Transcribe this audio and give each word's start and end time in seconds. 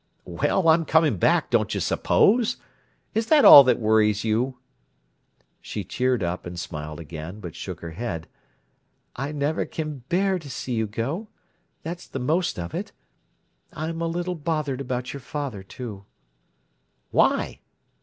"Well, 0.25 0.67
I'm 0.67 0.83
coming 0.83 1.17
back, 1.17 1.51
don't 1.51 1.71
you 1.75 1.79
suppose? 1.79 2.57
Is 3.13 3.27
that 3.27 3.45
all 3.45 3.63
that 3.65 3.77
worries 3.77 4.23
you?" 4.23 4.57
She 5.61 5.83
cheered 5.83 6.23
up, 6.23 6.43
and 6.43 6.59
smiled 6.59 6.99
again, 6.99 7.39
but 7.39 7.53
shook 7.55 7.81
her 7.81 7.91
head. 7.91 8.27
"I 9.15 9.31
never 9.31 9.63
can 9.67 9.99
bear 10.09 10.39
to 10.39 10.49
see 10.49 10.73
you 10.73 10.87
go—that's 10.87 12.07
the 12.07 12.17
most 12.17 12.57
of 12.57 12.73
it. 12.73 12.91
I'm 13.71 14.01
a 14.01 14.07
little 14.07 14.33
bothered 14.33 14.81
about 14.81 15.13
your 15.13 15.21
father, 15.21 15.61
too." 15.61 16.05
"Why?" 17.11 17.59